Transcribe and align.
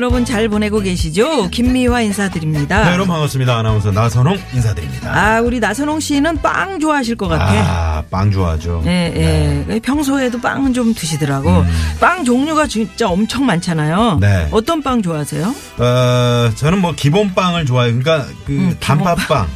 여러분 0.00 0.24
잘 0.24 0.48
보내고 0.48 0.80
계시죠? 0.80 1.50
김미화 1.50 2.00
인사드립니다. 2.00 2.84
네, 2.84 2.92
여러분 2.92 3.08
반갑습니다 3.08 3.58
아나운서 3.58 3.90
나선홍 3.92 4.38
인사드립니다 4.54 5.14
아, 5.14 5.40
우리 5.42 5.60
나선홍 5.60 6.00
씨는 6.00 6.38
빵 6.40 6.80
좋아하실 6.80 7.16
것 7.16 7.28
같아. 7.28 7.44
아, 7.52 8.02
빵 8.10 8.30
좋아하죠 8.30 8.82
예, 8.86 9.66
예. 9.68 9.78
평소에도 9.80 10.40
빵은 10.40 10.72
좀 10.72 10.94
드시더라고. 10.94 11.66
빵 12.00 12.24
종류가 12.24 12.66
진짜 12.66 13.10
엄청 13.10 13.44
많잖아요. 13.44 14.14
음. 14.14 14.20
네. 14.20 14.48
어떤 14.52 14.82
빵 14.82 15.02
좋아하세요? 15.02 15.54
어, 15.76 16.50
저는 16.54 16.80
뭐 16.80 16.94
기본빵을 16.94 17.66
좋아해요 17.66 17.98
그러니까 17.98 18.26
그 18.46 18.52
음, 18.52 18.76
단팥빵 18.80 19.48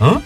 어? 0.00 0.22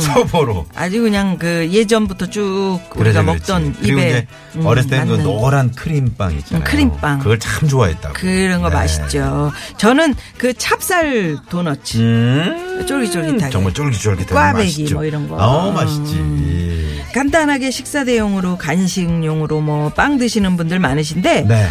서보로 0.00 0.66
아주 0.74 1.00
그냥 1.02 1.38
그 1.38 1.68
예전부터 1.70 2.26
쭉 2.30 2.80
우리가 2.96 3.22
그러지, 3.22 3.22
먹던. 3.46 3.74
그리고 3.80 4.00
입에 4.00 4.08
이제 4.08 4.26
음, 4.56 4.66
어렸을 4.66 4.90
때는 4.90 5.06
그 5.06 5.10
맞는 5.12 5.24
노란 5.24 5.70
크림빵 5.72 6.32
있잖아요 6.38 6.62
음, 6.62 6.64
크림빵. 6.64 7.18
그걸 7.20 7.38
참 7.38 7.68
좋아했다고 7.68 8.14
그런 8.14 8.62
거 8.62 8.68
네. 8.68 8.74
맛있죠. 8.74 9.52
저는 9.76 10.14
그 10.38 10.52
찹쌀 10.54 11.36
도넛. 11.48 11.94
음, 11.96 12.84
쫄깃쫄깃하게. 12.86 13.50
정말 13.50 13.72
쫄깃쫄깃하게 13.72 14.34
꽈배기 14.34 14.64
맛있죠. 14.82 14.94
뭐 14.96 15.04
이런 15.04 15.28
거. 15.28 15.36
어 15.36 15.70
맛있지 15.72 17.02
간단하게 17.14 17.70
식사 17.70 18.04
대용으로 18.04 18.56
간식용으로 18.58 19.60
뭐 19.60 19.92
빵 19.94 20.16
드시는 20.16 20.56
분들 20.56 20.78
많으신데 20.78 21.42
네 21.42 21.68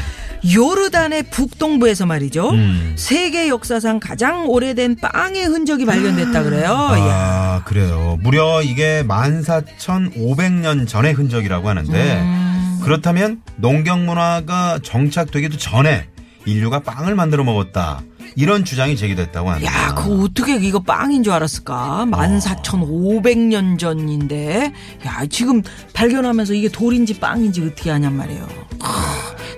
요르단의 0.53 1.23
북동부에서 1.29 2.05
말이죠. 2.05 2.49
음. 2.51 2.95
세계 2.97 3.47
역사상 3.49 3.99
가장 3.99 4.47
오래된 4.47 4.97
빵의 4.97 5.45
흔적이 5.45 5.85
발견됐다 5.85 6.43
그래요. 6.43 6.63
야. 6.65 7.41
아, 7.51 7.63
그래요. 7.65 8.17
무려 8.21 8.61
이게 8.61 9.03
14,500년 9.07 10.87
전의 10.87 11.13
흔적이라고 11.13 11.69
하는데 11.69 12.19
음. 12.21 12.79
그렇다면 12.83 13.41
농경 13.57 14.05
문화가 14.05 14.79
정착되기도 14.83 15.57
전에 15.57 16.07
인류가 16.45 16.79
빵을 16.79 17.13
만들어 17.15 17.43
먹었다. 17.43 18.01
이런 18.35 18.63
주장이 18.63 18.95
제기됐다고 18.95 19.51
합니다. 19.51 19.71
야, 19.89 19.93
그거 19.93 20.23
어떻게 20.23 20.55
이거 20.55 20.79
빵인 20.79 21.21
줄 21.23 21.33
알았을까? 21.33 22.05
14,500년 22.09 23.77
전인데. 23.77 24.71
야, 25.05 25.25
지금 25.29 25.61
발견하면서 25.93 26.53
이게 26.53 26.69
돌인지 26.69 27.19
빵인지 27.19 27.61
어떻게 27.61 27.91
하냔 27.91 28.13
말이에요. 28.15 28.47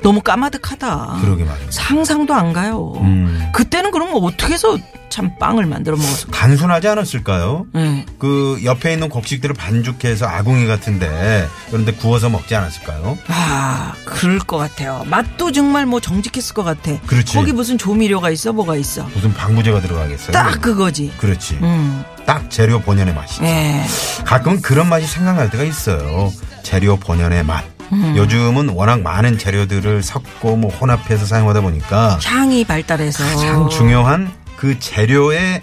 크, 0.04 0.08
너무 0.08 0.22
까마득하다. 0.22 1.20
그러게 1.22 1.44
말이에요. 1.46 1.72
상상도 1.72 2.34
안 2.34 2.54
가요. 2.54 2.94
음. 2.98 3.50
그때는 3.54 3.92
그럼 3.92 4.10
어떻게 4.14 4.54
해서 4.54 4.78
참 5.10 5.38
빵을 5.38 5.66
만들어 5.68 5.96
먹었을까? 5.96 6.32
단순하지 6.38 6.88
않았을까요? 6.88 7.66
네. 7.74 8.06
그 8.18 8.60
옆에 8.64 8.94
있는 8.94 9.10
곡식들을 9.10 9.54
반죽해서 9.54 10.26
아궁이 10.26 10.66
같은데 10.66 11.48
그런데 11.70 11.94
구워서 11.94 12.30
먹지 12.30 12.56
않았을까요? 12.56 13.18
아, 13.28 13.94
그럴 14.06 14.40
것 14.40 14.58
같아요. 14.58 15.04
맛도 15.06 15.52
정말 15.52 15.86
뭐 15.86 16.00
정직했을 16.00 16.56
것 16.56 16.64
같아. 16.64 17.00
그렇지. 17.06 17.36
거기 17.36 17.52
무슨 17.54 17.78
조미료가 17.78 18.32
있어? 18.32 18.54
뭐가 18.54 18.76
있어? 18.76 19.04
무슨 19.14 19.34
방부제가 19.34 19.82
들어가겠어요? 19.82 20.32
딱 20.32 20.60
그거지. 20.60 21.14
그렇지. 21.20 21.60
음, 21.62 22.04
딱 22.26 22.50
재료 22.50 22.80
본연의 22.80 23.14
맛이지. 23.14 23.44
예. 23.44 23.84
가끔은 24.26 24.62
그런 24.62 24.90
맛이 24.90 25.06
생각날 25.06 25.50
때가 25.52 25.64
있어요. 25.64 26.34
재료 26.64 26.98
본연의 26.98 27.44
맛. 27.44 27.66
음. 27.94 28.18
요즘은 28.18 28.70
워낙 28.70 29.02
많은 29.02 29.38
재료들을 29.38 30.04
섞고 30.04 30.58
뭐 30.58 30.72
혼합해서 30.72 31.26
사용하다 31.26 31.62
보니까 31.62 32.20
향이 32.24 32.66
발달해서. 32.66 33.24
가장 33.24 33.70
중요한 33.70 34.32
그 34.58 34.80
재료의 34.80 35.62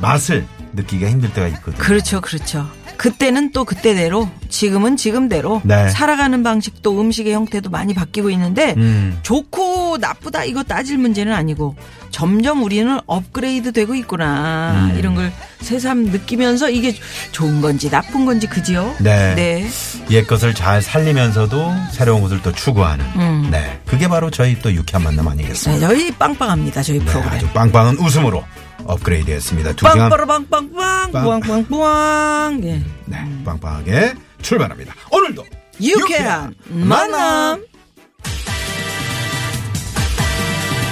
맛을 0.00 0.46
느끼기가 0.74 1.10
힘들 1.10 1.32
때가 1.32 1.48
있거든요. 1.48 1.78
그렇죠, 1.78 2.20
그렇죠. 2.20 2.68
그때는 2.98 3.52
또 3.52 3.64
그때대로, 3.64 4.28
지금은 4.48 4.96
지금대로 4.96 5.62
네. 5.64 5.88
살아가는 5.88 6.42
방식도 6.42 7.00
음식의 7.00 7.32
형태도 7.32 7.70
많이 7.70 7.94
바뀌고 7.94 8.28
있는데 8.30 8.74
음. 8.76 9.18
좋고 9.22 9.87
나쁘다 9.98 10.44
이거 10.44 10.62
따질 10.62 10.98
문제는 10.98 11.32
아니고 11.32 11.76
점점 12.10 12.62
우리는 12.62 12.98
업그레이드 13.06 13.72
되고 13.72 13.94
있구나 13.94 14.90
음. 14.92 14.98
이런 14.98 15.14
걸 15.14 15.32
새삼 15.60 16.04
느끼면서 16.04 16.70
이게 16.70 16.94
좋은 17.32 17.60
건지 17.60 17.90
나쁜 17.90 18.24
건지 18.24 18.46
그지요? 18.46 18.94
네. 19.00 19.34
네. 19.34 19.68
옛 20.10 20.26
것을 20.26 20.54
잘 20.54 20.80
살리면서도 20.82 21.72
새로운 21.92 22.22
것을 22.22 22.40
또 22.42 22.52
추구하는. 22.52 23.04
음. 23.16 23.48
네. 23.50 23.80
그게 23.86 24.08
바로 24.08 24.30
저희 24.30 24.58
또 24.60 24.72
유쾌한 24.72 25.02
만남 25.04 25.28
아니겠습니까? 25.28 25.86
네, 25.88 25.94
저희 25.94 26.10
빵빵합니다 26.12 26.82
저희 26.82 26.98
네, 26.98 27.04
프로그램. 27.04 27.34
아주 27.34 27.48
빵빵한 27.52 27.98
웃음으로 27.98 28.44
업그레이드 28.84 29.30
했습니다. 29.30 29.72
두 29.72 29.86
시간. 29.86 30.08
빵빠라빵빵빵 30.08 31.12
빵. 31.12 31.24
뿌앙뿌앙뿌앙 31.24 32.60
예. 32.64 32.82
네. 33.04 33.18
빵빵하게 33.44 34.14
출발합니다. 34.42 34.94
오늘도 35.10 35.44
유쾌한 35.82 36.54
만남 36.68 37.62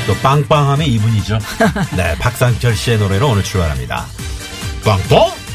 또 0.07 0.15
빵빵함의 0.23 0.89
이분이죠. 0.89 1.39
네, 1.97 2.17
박상철 2.19 2.77
씨의 2.77 2.99
노래로 2.99 3.29
오늘 3.31 3.43
출발합니다. 3.43 4.07
빵빵! 4.85 5.47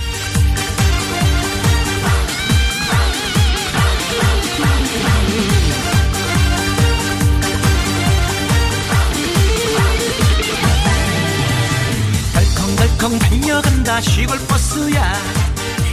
덜컹덜컹 12.33 13.19
달려간다 13.19 14.01
시골 14.01 14.37
버스야 14.47 15.13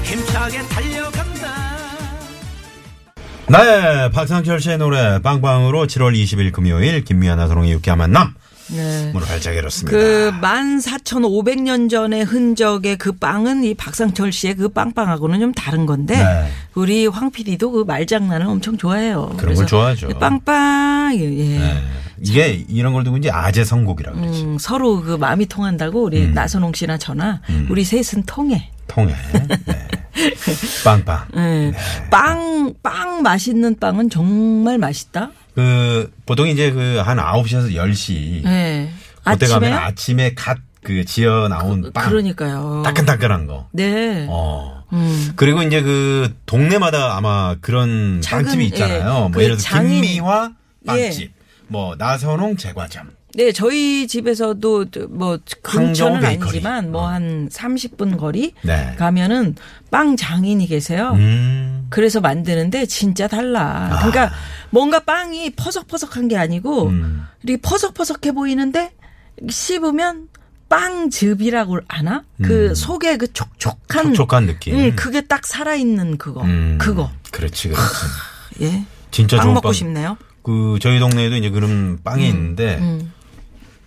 힘차게 0.04 0.62
달려간다 0.68 1.48
네, 3.48 4.10
박상철 4.10 4.60
씨의 4.60 4.78
노래 4.78 5.20
빵빵으로 5.22 5.86
7월 5.86 6.14
20일 6.14 6.52
금요일 6.52 7.02
김미아나 7.04 7.47
소롱의 7.48 7.72
유쾌한 7.72 7.98
만남 7.98 8.34
네. 8.70 9.10
문을 9.12 9.28
활짝 9.28 9.56
열었습니다. 9.56 9.96
그 9.96 10.30
14,500년 10.40 11.90
전의 11.90 12.24
흔적의 12.24 12.96
그 12.96 13.12
빵은 13.12 13.64
이 13.64 13.74
박상철 13.74 14.32
씨의 14.32 14.56
그 14.56 14.68
빵빵하고는 14.68 15.40
좀 15.40 15.52
다른 15.52 15.86
건데 15.86 16.16
네. 16.16 16.48
우리 16.74 17.06
황 17.06 17.30
PD도 17.30 17.70
그 17.70 17.84
말장난을 17.86 18.46
엄청 18.46 18.76
좋아해요. 18.76 19.34
그런 19.36 19.54
걸 19.54 19.66
좋아하죠. 19.66 20.08
빵빵 20.18 21.16
예. 21.16 21.22
예. 21.22 21.58
네. 21.58 21.82
이게 22.20 22.64
이런 22.68 22.92
걸 22.92 23.04
두고 23.04 23.16
이제 23.16 23.30
아재 23.30 23.64
선곡이라고 23.64 24.18
그러지. 24.20 24.44
음, 24.44 24.58
서로 24.58 25.00
그 25.00 25.16
마음이 25.16 25.46
통한다고 25.46 26.02
우리 26.02 26.28
나선홍 26.28 26.72
씨나 26.74 26.98
저나 26.98 27.40
우리 27.68 27.84
셋은 27.84 28.24
통해. 28.26 28.70
통해. 28.88 29.15
네. 29.66 29.88
빵빵. 30.84 31.26
예. 31.37 31.72
빵, 32.10 32.75
빵 32.82 33.22
맛있는 33.22 33.78
빵은 33.78 34.10
정말 34.10 34.78
맛있다. 34.78 35.31
그 35.54 36.12
보통 36.26 36.49
이제 36.49 36.71
그 36.72 37.00
한 37.03 37.19
9시에서 37.19 37.72
10시 37.75 38.44
예. 38.47 38.91
그때 39.25 39.47
가면 39.47 39.72
아침에 39.72 39.77
아침에 40.27 40.34
갓 40.34 40.59
그 40.81 41.04
지어 41.04 41.48
나온 41.48 41.91
빵 41.93 42.09
그러니까요. 42.09 42.82
따끈따끈한 42.84 43.47
거. 43.47 43.69
네. 43.72 44.27
어. 44.31 44.84
음. 44.93 45.32
그리고 45.37 45.62
이제 45.62 45.82
그 45.82 46.34
동네마다 46.47 47.16
아마 47.16 47.56
그런 47.60 48.21
작은, 48.22 48.44
빵집이 48.44 48.65
있잖아요. 48.66 49.00
예, 49.00 49.21
뭐그 49.28 49.43
예를 49.43 49.56
들어 49.56 49.69
장인- 49.69 50.03
김미화 50.03 50.51
예. 50.84 50.86
빵집, 50.86 51.33
뭐 51.66 51.95
나선홍 51.98 52.57
제과점. 52.57 53.10
네, 53.38 53.52
저희 53.52 54.08
집에서도 54.08 54.86
뭐 55.10 55.38
근처는. 55.62 56.24
아니지만 56.24 56.90
뭐 56.90 57.02
어. 57.02 57.06
한 57.06 57.48
30분 57.48 58.18
거리 58.18 58.52
네. 58.62 58.96
가면은 58.98 59.54
빵 59.92 60.16
장인이 60.16 60.66
계세요. 60.66 61.12
음. 61.14 61.86
그래서 61.88 62.20
만드는데 62.20 62.86
진짜 62.86 63.28
달라. 63.28 63.90
그러니까 63.98 64.32
뭔가 64.70 64.98
빵이 64.98 65.50
퍼석퍼석한 65.50 66.26
게 66.26 66.36
아니고 66.36 66.88
음. 66.88 67.26
이렇게 67.44 67.62
퍼석퍼석해 67.62 68.32
보이는데 68.32 68.90
씹으면 69.48 70.26
빵즙이라고 70.68 71.78
아나? 71.86 72.24
그 72.42 72.74
속에 72.74 73.16
그 73.18 73.32
촉촉한 73.32 74.06
음. 74.06 74.14
촉촉한 74.14 74.46
느낌. 74.46 74.74
음, 74.76 74.96
그게 74.96 75.20
딱 75.20 75.46
살아 75.46 75.76
있는 75.76 76.18
그거. 76.18 76.42
음. 76.42 76.76
그거. 76.80 77.08
그렇지, 77.30 77.68
그렇지. 77.68 77.84
예. 78.62 78.84
진짜 79.12 79.36
빵 79.36 79.44
좋은 79.44 79.54
먹고 79.54 79.68
빵. 79.68 79.72
싶네요. 79.72 80.18
그 80.42 80.78
저희 80.80 80.98
동네에도 80.98 81.36
이제 81.36 81.50
그런 81.50 82.00
빵이 82.02 82.26
있는데 82.28 82.78
음. 82.78 83.12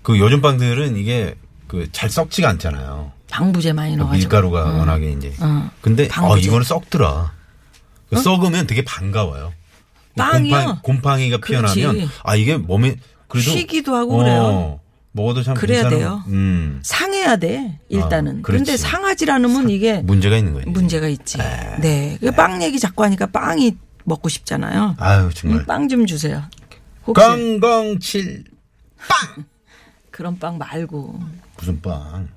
그 0.04 0.18
요즘 0.20 0.42
빵들은 0.42 0.98
이게 0.98 1.36
그 1.68 1.88
잘 1.92 2.10
썩지가 2.10 2.50
않잖아요. 2.50 3.12
방부제 3.30 3.72
많이 3.74 3.96
넣어가지고. 3.96 4.18
밀가루가 4.20 4.64
워낙에 4.78 5.12
이제. 5.14 5.34
어. 5.40 5.70
근데 5.82 6.08
어. 6.20 6.38
이거는 6.38 6.64
썩더라. 6.64 7.32
그 8.10 8.18
썩으면 8.20 8.68
되게 8.68 8.84
반가워요. 8.84 9.54
빵이요? 10.18 10.80
곰팡, 10.84 11.20
그렇지. 11.20 11.40
피어나면 11.80 12.10
아 12.24 12.36
이게 12.36 12.58
몸에 12.58 12.98
그래도 13.30 13.50
쉬기도 13.52 13.96
하고 13.96 14.18
그래요. 14.18 14.80
먹어도 15.14 15.44
참 15.44 15.54
그래야 15.56 15.84
괜찮은 15.84 15.98
돼요. 15.98 16.24
음, 16.28 16.80
상해야 16.84 17.38
돼 17.38 17.80
일단은. 17.88 18.40
아. 18.40 18.42
근데 18.44 18.76
상하지 18.76 19.30
않으면 19.32 19.70
이게 19.70 20.02
문제가 20.02 20.36
있는 20.38 20.54
거예요. 20.54 20.70
문제가 20.70 21.08
있지. 21.08 21.38
네. 21.82 22.18
그빵 22.20 22.62
얘기 22.64 22.80
자꾸 22.80 23.04
하니까 23.06 23.28
빵이 23.28 23.78
먹고 24.04 24.28
싶잖아요. 24.28 24.96
아유 25.00 25.30
정말 25.34 25.66
빵 25.66 25.88
좀 25.88 26.06
주세요. 26.06 26.44
혹시 27.08 27.26
건강칠 27.26 28.44
그런 30.22 30.38
빵 30.38 30.60
말고 30.60 31.20
무슨 31.58 31.82
빵? 31.82 32.28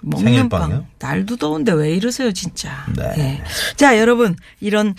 먹는 0.00 0.24
생일빵이요? 0.32 0.76
빵. 0.98 1.10
날도 1.10 1.36
더운데 1.36 1.72
왜 1.72 1.94
이러세요, 1.94 2.32
진짜. 2.32 2.86
네. 2.96 3.42
자, 3.76 3.98
여러분, 3.98 4.34
이런 4.60 4.94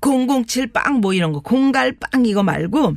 007 0.00 0.72
빵 0.72 1.00
뭐 1.02 1.12
이런 1.12 1.32
거, 1.34 1.40
공갈 1.40 1.92
빵 1.92 2.24
이거 2.24 2.42
말고 2.42 2.96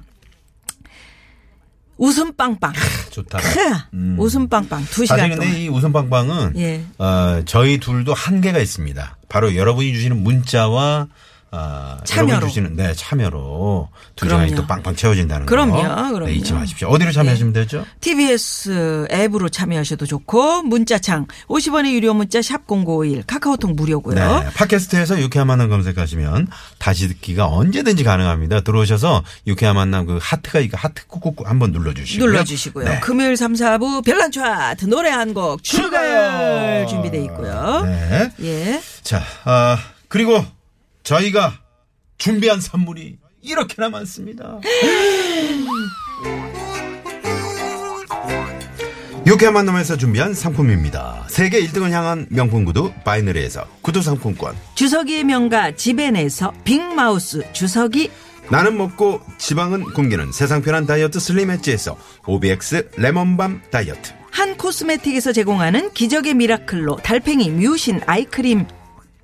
웃음 1.97 2.33
빵빵. 2.33 2.71
좋다. 3.11 3.39
크! 3.39 3.97
웃음 4.19 4.47
빵빵 4.47 4.85
두 4.85 5.05
사실 5.05 5.07
시간 5.07 5.29
근데 5.31 5.45
동안. 5.47 5.57
이 5.61 5.67
웃음 5.67 5.91
빵빵은 5.91 6.53
예. 6.57 6.83
어, 6.97 7.41
저희 7.45 7.79
둘도 7.79 8.13
한계가 8.13 8.59
있습니다. 8.59 9.17
바로 9.27 9.53
여러분이 9.55 9.91
주시는 9.93 10.23
문자와 10.23 11.07
아, 11.49 11.99
참여로. 12.03 12.47
주시는 12.47 12.75
네 12.75 12.93
참여로 12.93 13.89
두 14.15 14.25
시간이. 14.27 14.53
또 14.55 14.67
빵빵 14.67 14.95
채워진다는 14.95 15.45
그럼요, 15.45 15.71
거. 15.71 15.81
그럼요. 15.81 16.25
네, 16.25 16.33
잊지 16.33 16.51
마십시오. 16.53 16.89
어디로 16.89 17.11
참여하시면 17.11 17.53
되죠? 17.53 17.85
TBS 18.01 19.07
앱으로 19.11 19.47
참여하셔도 19.49 20.05
좋고 20.05 20.63
문자창 20.63 21.27
50원의 21.47 21.93
유료 21.93 22.13
문자 22.13 22.41
샵 22.41 22.67
#0951 22.67 23.23
카카오톡 23.27 23.75
무료고요. 23.75 24.15
네. 24.15 24.49
팟캐스트에서 24.55 25.21
유쾌한 25.21 25.47
만남 25.47 25.69
검색하시면 25.69 26.47
다시 26.79 27.07
듣기가 27.07 27.47
언제든지 27.47 28.03
가능합니다. 28.03 28.61
들어오셔서 28.61 29.23
유쾌한 29.47 29.75
만남 29.75 30.05
그 30.05 30.19
하트가 30.21 30.59
이거 30.59 30.77
하트 30.77 31.07
꾹꾹꾹 31.07 31.47
한번 31.47 31.71
눌러주시고요. 31.71 32.25
눌러주시고요. 32.27 32.85
네. 32.89 32.99
금요일 32.99 33.37
3, 33.37 33.53
4부 33.53 34.03
별난 34.03 34.31
차트 34.31 34.85
노래 34.85 35.09
한 35.11 35.27
곡 35.33 35.61
출발 35.63 36.87
준비돼 36.87 37.21
있고요. 37.25 37.81
네. 37.85 38.31
예. 38.41 38.81
자, 39.03 39.21
아, 39.43 39.77
그리고 40.07 40.43
저희가 41.07 41.53
준비한 42.17 42.59
선물이 42.59 43.17
이렇게나 43.41 43.87
많습니다. 43.87 44.59
유쾌한 49.25 49.53
만남에서 49.53 49.95
준비한 49.95 50.33
상품입니다. 50.33 51.27
세계 51.29 51.61
1등을 51.61 51.91
향한 51.91 52.27
명품 52.29 52.65
구두 52.65 52.91
바이너리에서 53.05 53.65
구두 53.81 54.01
상품권. 54.01 54.53
주석이의 54.75 55.23
명가 55.23 55.71
지벤에서 55.75 56.51
빅마우스 56.65 57.53
주석이 57.53 58.11
나는 58.49 58.77
먹고 58.77 59.21
지방은 59.37 59.93
굶기는 59.93 60.33
세상 60.33 60.61
편한 60.61 60.85
다이어트 60.85 61.21
슬림 61.21 61.51
엣지에서 61.51 61.97
OBX 62.25 62.89
lemon 62.97 63.33
balm 63.33 63.61
다이어트. 63.71 64.11
한 64.31 64.57
코스메틱에서 64.57 65.31
제공하는 65.31 65.93
기적의 65.93 66.33
미라클로 66.33 66.97
달팽이 66.97 67.49
뮤신 67.49 68.01
eye 68.05 68.28
cream 68.28 68.67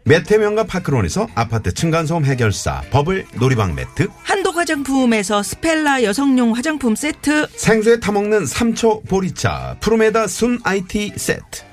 매태명과 0.06 0.66
파크론에서 0.66 1.28
아파트 1.34 1.74
층간소음 1.74 2.26
해결사 2.26 2.82
버블 2.92 3.26
놀이방 3.40 3.76
매트. 3.76 4.08
한독 4.24 4.58
화장품에서 4.58 5.42
스펠라 5.42 6.04
여성용 6.04 6.56
화장품 6.56 6.96
세트 6.96 7.48
생수에 7.56 8.00
타먹는 8.00 8.46
삼초 8.46 9.04
보리차 9.04 9.78
프로메다 9.80 10.28
순 10.28 10.60
IT 10.64 11.14
세트. 11.16 11.73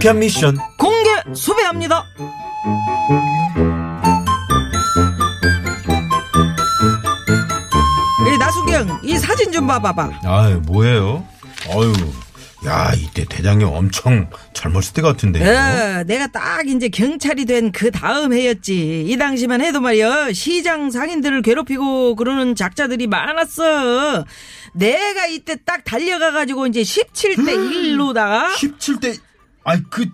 유쾌한 0.00 0.18
미션 0.18 0.56
공개 0.78 1.10
수배합니다. 1.34 2.06
이 8.32 8.38
나수경 8.38 9.00
이 9.02 9.18
사진 9.18 9.50
좀 9.52 9.66
봐봐봐. 9.66 10.20
아유 10.24 10.60
뭐예요? 10.66 11.26
아유 11.70 11.92
야 12.66 12.92
이때 12.94 13.24
대장님 13.24 13.66
엄청 13.66 14.28
젊었을 14.52 14.92
때 14.92 15.02
같은데요. 15.02 15.48
어, 15.48 16.04
내가 16.04 16.26
딱 16.28 16.66
이제 16.68 16.88
경찰이 16.88 17.46
된 17.46 17.72
그 17.72 17.90
다음 17.90 18.32
해였지. 18.32 19.06
이 19.08 19.16
당시만 19.16 19.60
해도 19.62 19.80
말이야 19.80 20.32
시장 20.32 20.90
상인들을 20.90 21.42
괴롭히고 21.42 22.16
그러는 22.16 22.54
작자들이 22.54 23.06
많았어. 23.06 24.24
내가 24.74 25.26
이때 25.26 25.56
딱 25.64 25.84
달려가가지고 25.84 26.66
이제 26.68 26.82
17대 26.82 27.48
1로다가 27.56 28.48
17대 28.54 29.18
아니 29.64 29.82
그 29.90 30.06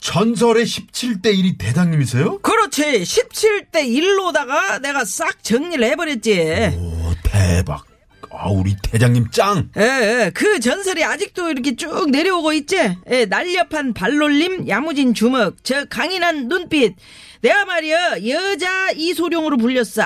전설의 0.00 0.64
17대 0.64 1.26
1이 1.26 1.58
대장님이세요? 1.58 2.38
그렇지 2.38 2.82
17대 2.82 3.76
1로다가 3.76 4.80
내가 4.82 5.04
싹 5.04 5.42
정리를 5.42 5.82
해버렸지. 5.84 6.74
오 6.76 7.12
대박. 7.22 7.84
아 8.30 8.48
우리 8.48 8.74
대장님 8.82 9.30
짱. 9.30 9.70
예, 9.78 9.82
예, 9.82 10.30
그 10.34 10.58
전설이 10.60 11.04
아직도 11.04 11.50
이렇게 11.50 11.76
쭉 11.76 12.10
내려오고 12.10 12.52
있지. 12.52 12.76
예, 13.10 13.24
날렵한 13.26 13.94
발놀림, 13.94 14.68
야무진 14.68 15.14
주먹, 15.14 15.62
저 15.62 15.84
강인한 15.86 16.48
눈빛. 16.48 16.96
내가 17.40 17.64
말이야 17.64 18.26
여자 18.28 18.90
이소룡으로 18.90 19.56
불렸어. 19.56 20.02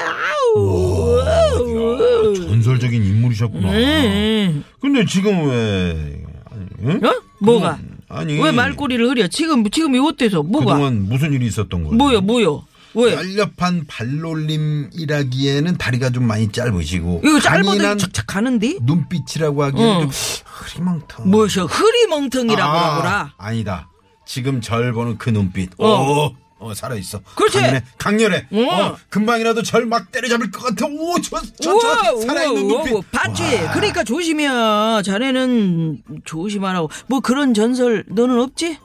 아мя우, 0.00 1.20
아우. 1.20 2.34
전설적인 2.34 3.04
인물이셨구나. 3.04 3.70
음. 3.70 4.64
근데 4.80 5.04
지금 5.04 5.48
왜 5.50 6.24
아니, 6.50 6.66
응? 6.84 7.00
어? 7.04 7.25
뭐가? 7.40 7.78
아니 8.08 8.40
왜 8.40 8.52
말꼬리를 8.52 9.04
흐려? 9.06 9.26
지금 9.28 9.68
지금 9.70 9.94
이어때서 9.94 10.42
뭐가? 10.42 10.74
그동안 10.74 11.08
무슨 11.08 11.32
일이 11.32 11.46
있었던 11.46 11.82
거예요? 11.84 11.96
뭐야, 11.96 12.20
뭐야? 12.20 12.46
왜? 12.94 13.14
날렵한 13.14 13.84
발놀림이라기에는 13.86 15.76
다리가 15.76 16.10
좀 16.10 16.26
많이 16.26 16.50
짧으시고 16.50 17.20
이거 17.24 17.40
짧아도 17.40 17.66
강인한 17.68 17.98
착착 17.98 18.26
가는데? 18.26 18.78
눈빛이라고 18.80 19.62
하기에는 19.64 19.96
어. 19.96 20.00
좀 20.00 20.10
흐리멍텅. 20.44 21.30
뭐셔? 21.30 21.66
흐리멍텅이라고 21.66 22.72
아, 22.72 22.94
하거라. 22.94 23.34
아니다. 23.36 23.90
지금 24.24 24.60
절 24.60 24.92
보는 24.92 25.18
그 25.18 25.28
눈빛. 25.30 25.70
어. 25.78 25.86
어. 25.86 26.36
어, 26.58 26.72
살아있어. 26.74 27.20
그렇지. 27.34 27.58
강렬해. 27.58 27.84
강렬해. 27.98 28.46
어. 28.50 28.74
어. 28.82 28.96
금방이라도 29.10 29.62
절 29.62 29.86
막 29.86 30.10
때려잡을 30.10 30.50
것 30.50 30.62
같아. 30.62 30.86
오, 30.86 31.20
저, 31.20 31.38
저, 31.60 31.78
저, 31.78 32.20
살아있는 32.22 32.62
우와, 32.70 32.84
눈빛. 32.84 33.10
봤지? 33.12 33.42
와. 33.42 33.72
그러니까 33.72 34.02
조심이야. 34.04 35.02
자네는 35.04 36.02
조심하라고. 36.24 36.90
뭐 37.08 37.20
그런 37.20 37.52
전설 37.54 38.04
너는 38.08 38.40
없지? 38.40 38.78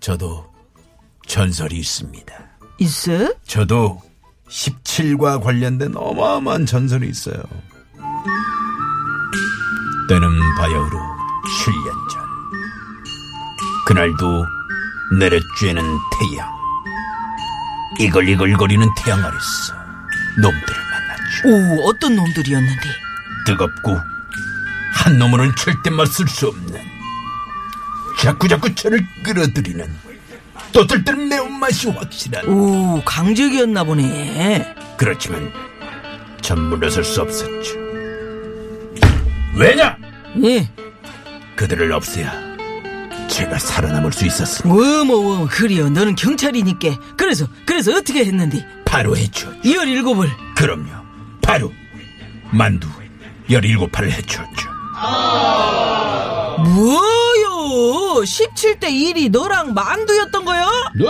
저도 0.00 0.48
전설이 1.26 1.76
있습니다. 1.76 2.34
있어? 2.78 3.34
저도 3.46 4.00
17과 4.48 5.42
관련된 5.42 5.92
어마어마한 5.96 6.66
전설이 6.66 7.08
있어요. 7.08 7.42
때는 10.08 10.28
바야흐로 10.58 10.98
7년 10.98 12.10
전. 12.10 12.22
그날도 13.86 14.44
내려쬐는 15.18 15.76
태양. 15.82 16.59
이글이글거리는 17.98 18.86
태양 18.96 19.18
아래서 19.18 19.74
놈들을 20.40 20.76
만났죠. 20.90 21.48
오, 21.82 21.88
어떤 21.88 22.16
놈들이었는데? 22.16 22.82
뜨겁고 23.46 23.98
한 24.92 25.18
놈으로는 25.18 25.54
절대 25.56 25.90
맞설 25.90 26.28
수 26.28 26.48
없는 26.48 26.80
자꾸자꾸 28.18 28.74
저를 28.74 29.04
끌어들이는 29.24 30.10
또 30.72 30.86
들때는 30.86 31.28
매운맛이 31.28 31.88
확실한 31.90 32.46
오, 32.48 33.02
강적이었나 33.04 33.82
보네. 33.84 34.74
그렇지만 34.96 35.50
전 36.40 36.60
물러설 36.68 37.02
수 37.02 37.22
없었죠. 37.22 37.74
왜냐? 39.56 39.96
예. 40.44 40.68
그들을 41.56 41.92
없애야 41.92 42.49
제가 43.30 43.58
살아남을 43.58 44.12
수 44.12 44.26
있었으니 44.26 44.70
어머, 44.72 45.14
어머, 45.14 45.46
그래요. 45.48 45.88
너는 45.88 46.16
경찰이니까. 46.16 46.98
그래서, 47.16 47.46
그래서 47.64 47.92
어떻게 47.92 48.24
했는데? 48.24 48.66
바로 48.84 49.16
해주었죠. 49.16 49.60
17을. 49.64 50.28
그럼요. 50.56 50.90
바로 51.40 51.72
만두 52.50 52.88
17팔을 53.48 54.10
해주었죠. 54.10 54.68
뭐요? 56.64 58.22
17대 58.22 58.84
1이 58.84 59.30
너랑 59.30 59.74
만두였던 59.74 60.44
거야? 60.44 60.66
네! 60.96 61.06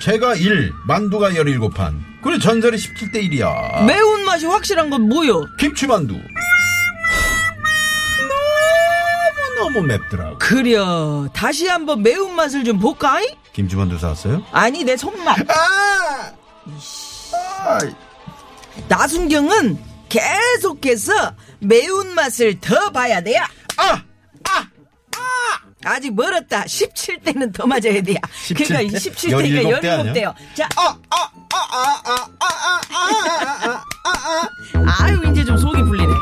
제가 0.00 0.34
1, 0.34 0.72
만두가 0.86 1.30
17판. 1.30 1.98
그리고 2.22 2.38
전설이 2.40 2.76
17대 2.76 3.14
1이야. 3.30 3.84
매운맛 3.84 4.24
맛이 4.24 4.46
확실한 4.46 4.90
건 4.90 5.08
뭐요? 5.08 5.46
김치만두. 5.58 6.14
너무 9.58 9.82
맵더라고. 9.82 10.38
그려 10.38 11.28
다시 11.32 11.66
한번 11.66 12.02
매운맛을 12.02 12.64
좀 12.64 12.78
볼까? 12.78 13.20
이? 13.20 13.28
김치만두 13.52 13.98
사왔어요? 13.98 14.42
아니 14.52 14.84
내 14.84 14.96
손맛 14.96 15.38
아! 15.50 16.32
아! 17.32 17.78
나순경은 18.88 19.78
계속해서 20.08 21.34
매운맛을 21.60 22.60
더 22.60 22.90
봐야 22.90 23.20
돼요 23.20 23.42
아! 23.76 24.02
아직 25.84 26.14
멀었다 26.14 26.64
17대는 26.64 27.52
더 27.52 27.66
맞아야 27.66 28.00
돼요 28.02 28.18
17 28.32 28.66
대? 28.66 28.72
그러니까 28.74 28.98
17대가 28.98 29.80
17대 29.80 30.14
17대요 30.14 30.34
자 30.54 30.68
아! 30.76 30.96
아! 31.10 31.30
아! 31.50 31.56
아! 31.72 32.02
아! 32.04 32.28
아! 32.40 32.46
아! 32.90 33.82
아! 34.04 34.10
아! 34.14 35.04
아유 35.04 35.20
이제 35.30 35.44
좀 35.44 35.56
속이 35.56 35.82
풀리네 35.82 36.12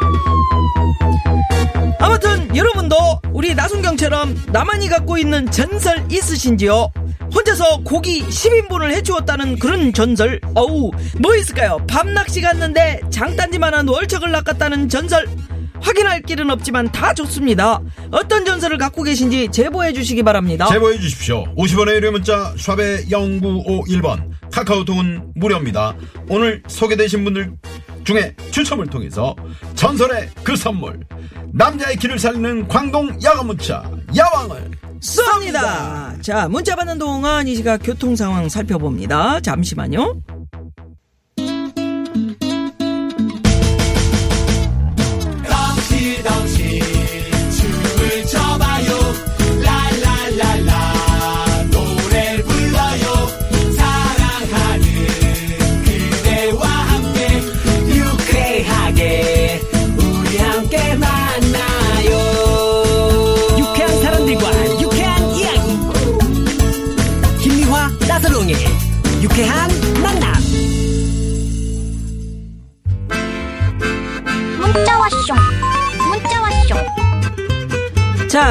아무튼 1.99 2.55
여러분도 2.57 2.97
우리 3.37 3.55
나순경처럼 3.55 4.35
나만이 4.47 4.89
갖고 4.89 5.19
있는 5.19 5.51
전설 5.51 6.03
있으신지요? 6.11 6.91
혼자서 7.35 7.83
고기 7.85 8.23
10인분을 8.23 8.91
해주었다는 8.93 9.59
그런 9.59 9.93
전설 9.93 10.41
어우 10.55 10.91
뭐 11.21 11.37
있을까요? 11.37 11.77
밤낚시 11.87 12.41
갔는데 12.41 13.03
장단지만한 13.11 13.89
월척을 13.89 14.31
낚았다는 14.31 14.89
전설 14.89 15.29
확인할 15.83 16.23
길은 16.23 16.49
없지만 16.51 16.91
다 16.91 17.13
좋습니다 17.13 17.83
어떤 18.11 18.47
전설을 18.47 18.79
갖고 18.79 19.03
계신지 19.03 19.51
제보해 19.53 19.93
주시기 19.93 20.23
바랍니다 20.23 20.67
제보해 20.69 20.99
주십시오. 20.99 21.45
50원의 21.57 21.97
유료 21.97 22.13
문자 22.13 22.55
샵의 22.57 23.05
0951번 23.11 24.31
카카오톡은 24.51 25.33
무료입니다. 25.35 25.95
오늘 26.31 26.63
소개되신 26.69 27.25
분들 27.25 27.53
중에 28.07 28.35
추첨을 28.53 28.87
통해서 28.87 29.35
전설의 29.75 30.31
그 30.45 30.55
선물 30.57 31.01
남자의 31.53 31.97
길을 31.97 32.19
살리는 32.19 32.69
광동 32.69 33.19
야간 33.23 33.47
문자 33.49 33.83
야왕을 34.17 34.71
쏩니다. 35.01 36.23
자, 36.23 36.49
문자 36.49 36.77
받는 36.77 36.99
동안 36.99 37.47
이 37.49 37.57
시각 37.57 37.79
교통 37.83 38.17
상황 38.17 38.49
살펴봅니다. 38.49 39.41
잠시만요. 39.41 40.23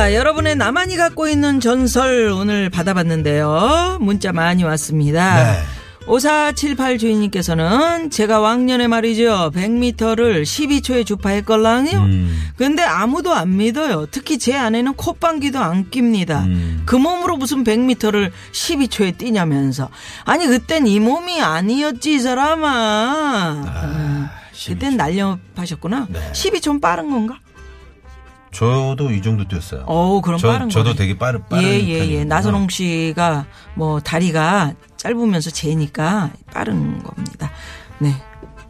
자, 0.05 0.13
여러분의 0.13 0.55
나만이 0.55 0.97
갖고 0.97 1.27
있는 1.27 1.59
전설 1.59 2.29
오늘 2.29 2.69
받아봤는데요. 2.69 3.97
문자 4.01 4.31
많이 4.31 4.63
왔습니다. 4.63 5.53
네. 5.53 5.59
5478 6.05 6.99
주인님께서는 6.99 8.11
제가 8.11 8.39
왕년에 8.39 8.85
말이죠. 8.85 9.51
100m를 9.55 10.43
12초에 10.43 11.07
주파했걸랑요. 11.07 11.97
음. 11.97 12.51
근데 12.55 12.83
아무도 12.83 13.33
안 13.33 13.57
믿어요. 13.57 14.05
특히 14.11 14.37
제 14.37 14.55
아내는 14.55 14.93
콧방귀도 14.93 15.57
안 15.57 15.89
낍니다. 15.89 16.43
음. 16.43 16.83
그 16.85 16.95
몸으로 16.95 17.37
무슨 17.37 17.63
100m를 17.63 18.29
12초에 18.51 19.17
뛰냐면서. 19.17 19.89
아니, 20.23 20.45
그땐 20.45 20.85
이 20.85 20.99
몸이 20.99 21.41
아니었지, 21.41 22.13
이 22.13 22.19
사람아. 22.19 22.67
아, 23.65 24.29
12 24.51 24.69
초. 24.69 24.73
그땐 24.75 24.97
날렵하셨구나. 24.97 26.05
네. 26.11 26.19
12초는 26.31 26.79
빠른 26.79 27.09
건가? 27.09 27.39
저도 28.55 29.11
이 29.11 29.21
정도 29.21 29.45
뛰었어요. 29.47 29.83
어우, 29.85 30.21
그럼 30.21 30.39
저, 30.39 30.47
빠른 30.47 30.69
저도 30.69 30.91
거네. 30.91 30.95
되게 30.95 31.17
빠르 31.17 31.39
빠른 31.43 31.63
예, 31.63 31.79
예, 31.83 32.07
예. 32.09 32.23
나선홍 32.23 32.69
씨가 32.69 33.45
뭐 33.75 33.99
다리가 33.99 34.73
짧으면서 34.97 35.49
재니까 35.49 36.31
빠른 36.53 37.03
겁니다. 37.03 37.51
네. 37.99 38.13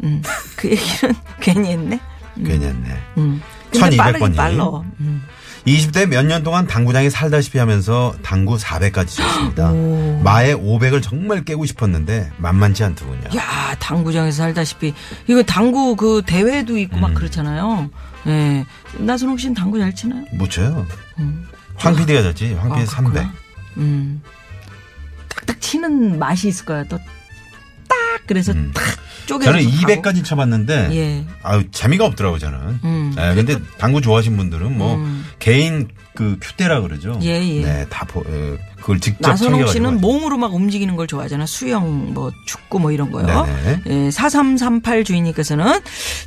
음. 0.03 0.21
그 0.57 0.71
얘기는 0.71 1.15
괜히 1.39 1.69
했네. 1.71 1.99
괜히 2.35 2.65
했네. 2.65 2.89
음. 3.17 3.41
근데 3.71 3.79
1200 3.79 3.97
빠르긴 3.97 4.19
번님. 4.19 4.35
빨라. 4.37 4.81
음. 4.99 5.23
20대 5.65 6.05
몇 6.07 6.23
년 6.25 6.43
동안 6.43 6.67
당구장에 6.67 7.09
살다시피 7.09 7.57
하면서 7.57 8.13
당구 8.21 8.55
400까지 8.57 9.07
쳤습니다. 9.17 9.71
마의 10.23 10.55
500을 10.55 11.01
정말 11.01 11.43
깨고 11.43 11.65
싶었는데 11.65 12.31
만만치 12.37 12.83
않더군요. 12.83 13.29
야, 13.35 13.75
당구장에서 13.79 14.37
살다시피 14.37 14.93
이거 15.27 15.41
당구 15.43 15.95
그 15.95 16.21
대회도 16.25 16.77
있고 16.77 16.97
음. 16.97 17.01
막 17.01 17.13
그렇잖아요. 17.15 17.89
예. 18.27 18.65
나선홍 18.99 19.37
씨는 19.37 19.55
당구 19.55 19.79
잘 19.79 19.93
치나요? 19.93 20.23
못 20.33 20.49
쳐요. 20.51 20.85
황 21.75 21.95
PD가 21.95 22.21
졌지. 22.21 22.53
황 22.53 22.69
PD 22.69 22.81
아, 22.83 22.85
300. 22.85 23.13
그렇구나. 23.13 23.33
음. 23.77 24.21
딱딱 25.29 25.59
치는 25.61 26.19
맛이 26.19 26.47
있을 26.47 26.65
거야. 26.65 26.83
또딱 26.83 27.05
그래서 28.27 28.51
음. 28.51 28.71
탁 28.73 28.83
쪼개서 29.27 29.51
저는 29.51 29.65
가고. 29.65 30.01
200까지 30.01 30.23
쳐봤는데 30.23 30.89
예. 30.93 31.25
아유 31.43 31.63
재미가 31.71 32.05
없더라고 32.05 32.37
저는. 32.37 32.79
음. 32.83 33.15
예, 33.17 33.35
근데 33.35 33.57
당구 33.77 34.01
좋아하신 34.01 34.37
분들은 34.37 34.77
뭐 34.77 34.95
음. 34.95 35.25
개인 35.39 35.87
그 36.13 36.37
큐대라 36.41 36.81
그러죠. 36.81 37.19
예, 37.21 37.41
예. 37.43 37.61
네, 37.61 37.85
다 37.89 38.05
보, 38.05 38.23
예, 38.29 38.57
그걸 38.85 38.99
직접 38.99 39.27
나선홍. 39.29 39.65
씨는 39.65 39.99
몸으로 39.99 40.37
막 40.37 40.53
움직이는 40.53 40.95
걸 40.95 41.07
좋아하잖아. 41.07 41.47
수영, 41.47 42.13
뭐 42.13 42.31
축구 42.45 42.79
뭐 42.79 42.91
이런 42.91 43.11
거요. 43.11 43.25
네네. 43.25 43.81
예, 43.87 44.11
4338 44.11 45.03
주인님께서는 45.03 45.79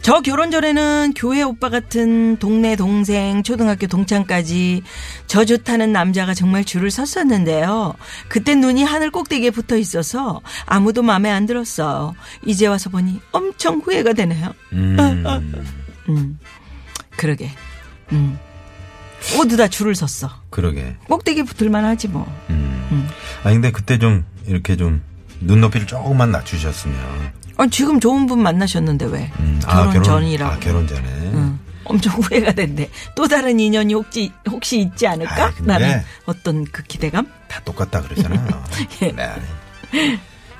저 0.03 0.21
결혼 0.23 0.51
전에는 0.51 1.13
교회 1.15 1.43
오빠 1.43 1.71
같은 1.71 2.37
동네 2.39 2.75
동생, 2.75 3.45
초등학교 3.45 3.87
동창까지 3.87 4.83
저 5.29 5.45
좋다는 5.45 5.93
남자가 5.93 6.35
정말 6.35 6.65
줄을 6.65 6.91
섰었는데요. 6.91 7.95
그땐 8.27 8.61
눈이 8.61 8.83
하늘 8.83 9.13
꼭대기에 9.13 9.51
붙어 9.51 9.77
있어서 9.77 10.41
아무도 10.67 11.03
마음에 11.03 11.31
안 11.31 11.47
들었어. 11.47 12.13
이제 12.45 12.67
와서 12.67 12.91
보니 12.91 13.21
엄청 13.31 13.79
후회가 13.79 14.15
되네요. 14.15 14.53
음, 14.73 14.97
음. 16.11 16.39
그러게. 17.17 17.53
음. 18.11 18.37
모두 19.37 19.57
다 19.57 19.69
줄을 19.69 19.95
섰어. 19.95 20.31
그러게. 20.51 20.97
꼭대기에 21.09 21.43
붙을만 21.45 21.85
하지 21.85 22.09
뭐. 22.09 22.27
음. 22.51 23.09
아 23.45 23.51
근데 23.51 23.71
그때 23.71 23.99
좀 23.99 24.25
이렇게 24.47 24.77
좀 24.77 25.03
눈높이를 25.41 25.87
조금만 25.87 26.31
낮추셨으면. 26.31 27.33
아, 27.57 27.67
지금 27.71 27.99
좋은 27.99 28.27
분 28.27 28.43
만나셨는데 28.43 29.07
왜? 29.07 29.31
음, 29.41 29.61
결혼, 29.63 30.03
전이라고. 30.03 30.53
아 30.53 30.59
결혼 30.59 30.87
전에. 30.87 31.03
응. 31.35 31.59
엄청 31.85 32.13
후회가 32.21 32.53
된대. 32.53 32.89
또 33.15 33.27
다른 33.27 33.59
인연이 33.59 33.95
혹시 33.95 34.31
혹시 34.49 34.81
있지 34.81 35.07
않을까? 35.07 35.47
아, 35.47 35.53
나는 35.61 36.03
어떤 36.27 36.65
그 36.67 36.83
기대감? 36.83 37.27
다 37.49 37.61
똑같다 37.65 38.03
그러잖아요. 38.03 38.65
예. 39.03 39.13
네. 39.13 39.33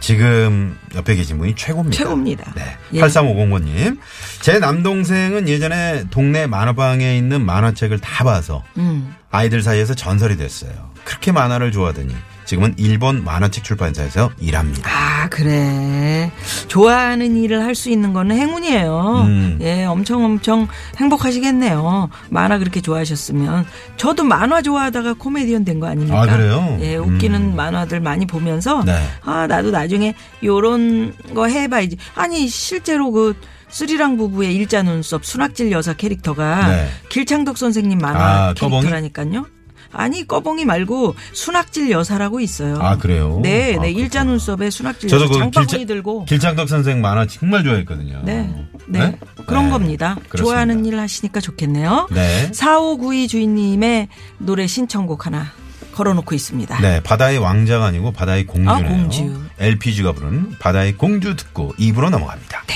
지금 0.09 0.75
옆에 0.95 1.17
계신 1.17 1.37
분이 1.37 1.55
최고입니다. 1.55 1.95
최고입니다. 1.95 2.55
네. 2.55 2.79
예. 2.95 3.01
8350번님. 3.03 3.99
제 4.41 4.59
남동생은 4.59 5.51
예전에 5.51 6.05
동네 6.09 6.47
만화방에 6.47 7.15
있는 7.19 7.45
만화책을 7.45 7.99
다 7.99 8.25
봐서 8.25 8.65
음. 8.79 9.15
아이들 9.31 9.61
사이에서 9.61 9.93
전설이 9.93 10.39
됐어요. 10.39 10.73
그렇게 11.05 11.31
만화를 11.31 11.73
좋아하더니 11.73 12.17
지금은 12.49 12.73
일본 12.79 13.25
만화책 13.25 13.63
출판사에서 13.63 14.31
일합니다. 14.41 14.91
아 14.91 15.29
그래. 15.29 16.33
좋아하는 16.69 17.37
일을 17.37 17.63
할 17.63 17.75
수 17.75 17.91
있는 17.91 18.15
거는 18.15 18.37
행운이에요. 18.37 19.25
음. 19.27 19.59
예, 19.61 19.85
엄청 19.85 20.25
엄청 20.25 20.67
행복하시겠네요. 20.97 22.09
만화 22.31 22.57
그렇게 22.59 22.81
좋아하셨으면 22.81 23.67
저도 23.99 24.25
만화 24.25 24.63
좋아하다가 24.63 25.13
코미디언 25.15 25.65
된 25.67 25.79
거 25.79 25.87
아닙니까? 25.89 26.23
아, 26.23 26.27
그래요? 26.27 26.79
예, 26.81 26.97
웃기는 26.97 27.39
음. 27.39 27.55
만화들 27.55 28.01
많이 28.01 28.27
보면서 28.27 28.83
네. 28.83 28.99
아 29.23 29.47
나도 29.47 29.71
나중에 29.71 30.15
요런 30.43 31.13
거 31.35 31.47
해봐야지. 31.47 31.99
아니 32.15 32.49
실제로 32.49 33.13
그 33.13 33.35
스리랑 33.69 34.17
부부의 34.17 34.55
일자 34.55 34.83
눈썹 34.83 35.25
순학질 35.27 35.71
여사 35.71 35.93
캐릭터가 35.93 36.67
네. 36.69 36.89
길창덕 37.11 37.59
선생님 37.59 37.99
만화 37.99 38.49
아? 38.49 38.55
캐릭터라니까요. 38.55 39.45
아니 39.93 40.27
꺼봉이 40.27 40.65
말고 40.65 41.15
순학질 41.33 41.91
여사라고 41.91 42.41
있어요. 42.41 42.79
아, 42.81 42.97
그래요? 42.97 43.41
네, 43.43 43.77
아, 43.77 43.83
네 43.83 43.91
일자. 43.91 44.25
눈썹에 44.25 44.71
순학질 44.71 45.09
저도 45.09 45.25
여사 45.25 45.33
그 45.33 45.39
장바구니 45.39 45.87
들고. 45.87 46.25
길창덕 46.27 46.69
선생 46.69 47.01
만화 47.01 47.27
정말 47.27 47.65
좋아했거든요. 47.65 48.23
네, 48.25 48.53
네, 48.87 49.19
그런 49.47 49.67
네. 49.67 49.71
겁니다. 49.71 50.15
그렇습니다. 50.29 50.37
좋아하는 50.39 50.85
일 50.85 50.99
하시니까 50.99 51.41
좋겠네요. 51.41 52.09
네. 52.11 52.53
4592 52.53 53.29
주인님의 53.29 54.09
노래 54.39 54.67
신청곡 54.67 55.27
하나 55.27 55.47
걸어놓고 55.93 56.35
있습니다. 56.35 56.81
네, 56.81 57.03
바다의 57.03 57.39
왕자가 57.39 57.87
아니고 57.87 58.13
바다의 58.13 58.47
공주네요. 58.47 58.75
아, 58.75 58.89
공주. 58.89 59.41
LPG가 59.59 60.13
부르는 60.13 60.59
바다의 60.59 60.97
공주 60.97 61.35
듣고 61.35 61.75
입으로 61.79 62.11
넘어갑니다. 62.11 62.65
네. 62.67 62.75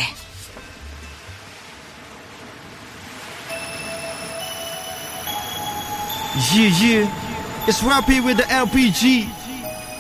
Yeah, 6.35 6.73
yeah. 6.81 7.67
It's 7.69 7.81
Rappy 7.83 8.25
with 8.25 8.39
the 8.39 8.45
LPG. 8.45 9.29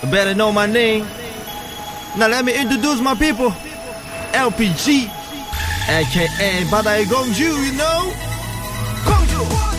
You 0.02 0.10
better 0.10 0.34
know 0.34 0.50
my 0.50 0.66
name. 0.66 1.04
Now 2.16 2.28
let 2.28 2.44
me 2.44 2.58
introduce 2.58 3.00
my 3.00 3.14
people. 3.14 3.50
LPG, 4.32 5.08
aka 5.88 6.64
Badai 6.70 7.04
Gongju, 7.04 7.66
you 7.66 7.72
know? 7.76 8.12
Gongju! 9.04 9.71